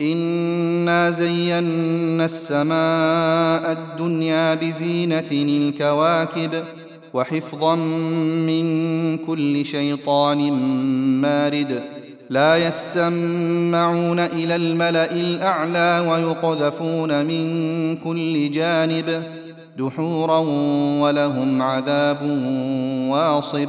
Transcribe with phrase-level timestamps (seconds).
[0.00, 6.50] إنا زينا السماء الدنيا بزينة الكواكب
[7.14, 10.52] وحفظا من كل شيطان
[11.22, 11.82] مارد
[12.30, 19.22] لا يسمعون إلى الملأ الأعلى ويقذفون من كل جانب
[19.78, 20.38] دحورا
[21.00, 22.22] ولهم عذاب
[23.10, 23.68] واصب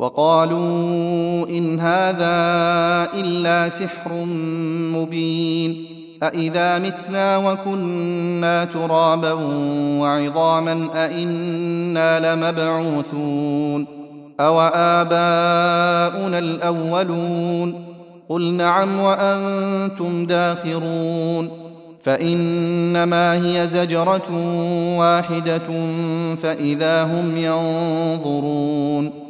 [0.00, 2.38] وقالوا إن هذا
[3.14, 4.12] إلا سحر
[4.94, 5.84] مبين
[6.22, 9.32] أإذا متنا وكنا ترابا
[10.00, 13.86] وعظاما أإنا لمبعوثون
[14.40, 17.84] أو آباؤنا الأولون
[18.28, 21.48] قل نعم وأنتم داخرون
[22.02, 24.30] فإنما هي زجرة
[24.98, 25.68] واحدة
[26.42, 29.29] فإذا هم ينظرون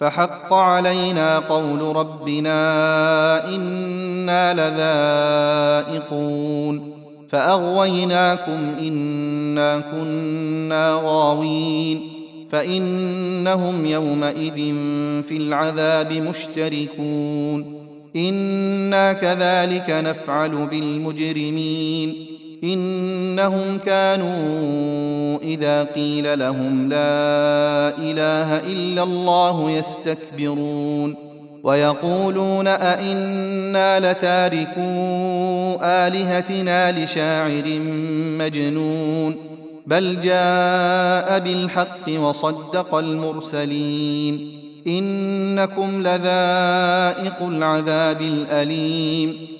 [0.00, 2.54] فحق علينا قول ربنا
[3.48, 4.54] إنا
[5.84, 6.92] لذائقون
[7.28, 12.00] فأغويناكم إنا كنا غاوين
[12.50, 14.56] فإنهم يومئذ
[15.22, 17.80] في العذاب مشتركون
[18.16, 22.26] إنا كذلك نفعل بالمجرمين
[22.64, 31.14] إنهم كانوا إذا قيل لهم لا إله إلا الله يستكبرون
[31.62, 34.80] ويقولون أئنا لتاركو
[35.82, 37.80] آلهتنا لشاعر
[38.38, 39.36] مجنون
[39.86, 49.59] بل جاء بالحق وصدق المرسلين إنكم لذائق العذاب الأليم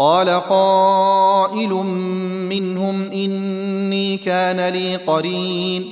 [0.00, 1.68] قال قائل
[2.48, 5.90] منهم إني كان لي قرين.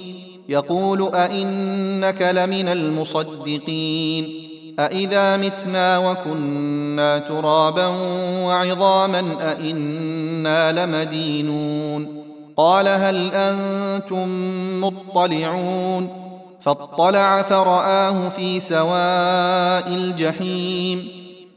[0.49, 4.49] يقول أئنك لمن المصدقين.
[4.78, 7.87] أإذا متنا وكنا ترابا
[8.44, 12.25] وعظاما أإنا لمدينون.
[12.56, 14.28] قال هل أنتم
[14.81, 16.08] مطلعون؟
[16.60, 21.18] فاطلع فرآه في سواء الجحيم.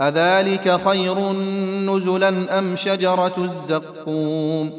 [0.00, 1.32] أذلك خير
[1.86, 4.70] نزلا أم شجرة الزقوم؟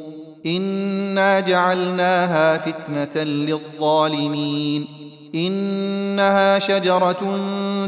[0.46, 4.88] إنا جعلناها فتنة للظالمين.
[5.36, 7.40] إنها شجرة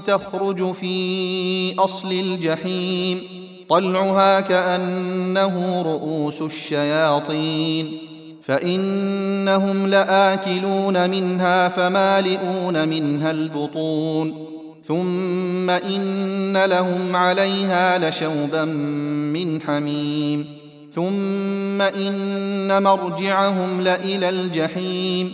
[0.06, 3.22] تخرج في أصل الجحيم.
[3.70, 7.98] طلعها كأنه رؤوس الشياطين.
[8.44, 14.49] فإنهم لآكلون منها فمالئون منها البطون.
[14.90, 20.46] ثم ان لهم عليها لشوبا من حميم
[20.94, 25.34] ثم ان مرجعهم لالى الجحيم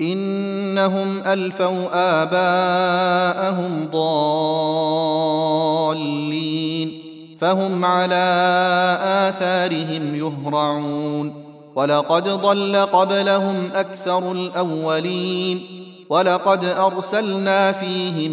[0.00, 1.86] انهم الفوا
[2.22, 5.40] اباءهم ضالين
[7.40, 8.14] فهم على
[9.28, 11.44] اثارهم يهرعون
[11.76, 15.80] ولقد ضل قبلهم أكثر الاولين
[16.10, 18.32] ولقد ارسلنا فيهم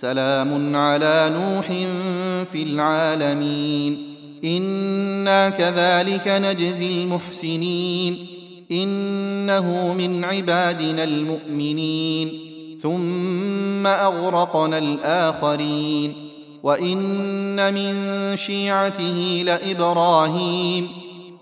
[0.00, 1.66] سلام على نوح
[2.52, 4.14] في العالمين.
[4.44, 8.26] إنا كذلك نجزي المحسنين.
[8.70, 12.38] إنه من عبادنا المؤمنين.
[12.82, 16.12] ثم أغرقنا الآخرين.
[16.62, 17.94] وإن من
[18.36, 20.88] شيعته لإبراهيم.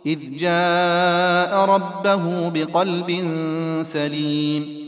[0.07, 3.29] إذ جاء ربه بقلب
[3.83, 4.88] سليم.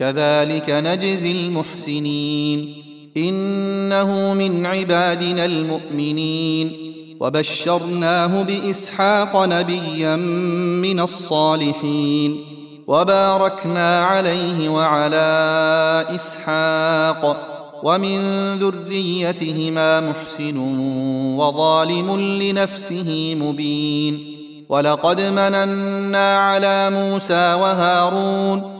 [0.00, 2.74] كذلك نجزي المحسنين.
[3.16, 6.72] إنه من عبادنا المؤمنين.
[7.20, 12.36] وبشرناه بإسحاق نبيا من الصالحين.
[12.86, 17.46] وباركنا عليه وعلى إسحاق.
[17.82, 20.56] ومن ذريتهما محسن
[21.36, 24.36] وظالم لنفسه مبين.
[24.68, 28.79] ولقد مننا على موسى وهارون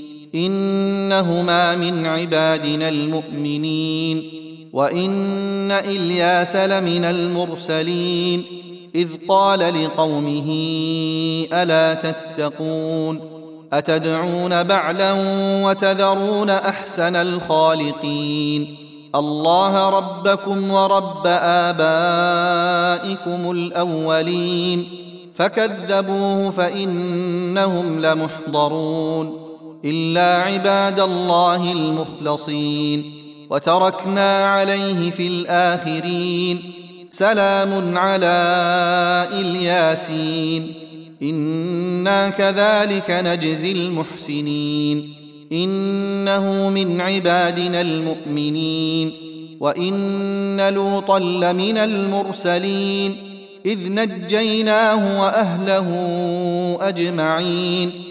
[0.35, 4.23] إنهما من عبادنا المؤمنين
[4.73, 8.43] وإن إلياس لمن المرسلين
[8.95, 10.49] إذ قال لقومه
[11.53, 13.21] ألا تتقون
[13.73, 15.13] أتدعون بعلا
[15.65, 18.77] وتذرون أحسن الخالقين
[19.15, 21.27] الله ربكم ورب
[21.67, 24.87] آبائكم الأولين
[25.35, 29.40] فكذبوه فإنهم لمحضرون
[29.85, 33.03] إلا عباد الله المخلصين.
[33.49, 36.73] وتركنا عليه في الآخرين.
[37.11, 40.73] سلام على إلياسين.
[41.21, 45.13] إنا كذلك نجزي المحسنين.
[45.51, 49.11] إنه من عبادنا المؤمنين.
[49.59, 53.15] وإن لوطا لمن المرسلين.
[53.65, 55.87] إذ نجيناه وأهله
[56.81, 58.10] أجمعين.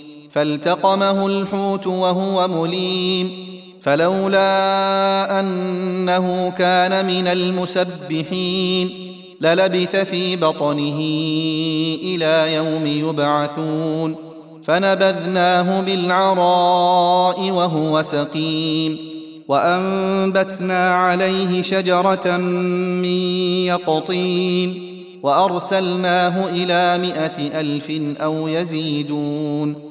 [0.31, 3.31] فالتقمه الحوت وهو مليم
[3.81, 8.89] فلولا أنه كان من المسبحين
[9.41, 10.99] للبث في بطنه
[12.03, 14.15] إلى يوم يبعثون
[14.63, 18.97] فنبذناه بالعراء وهو سقيم
[19.47, 23.05] وأنبتنا عليه شجرة من
[23.65, 24.91] يقطين
[25.23, 29.90] وأرسلناه إلى مائه ألف أو يزيدون